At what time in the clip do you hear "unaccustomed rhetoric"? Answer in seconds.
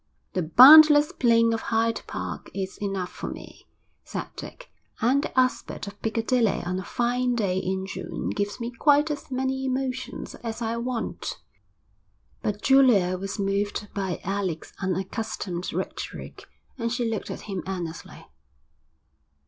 14.81-16.45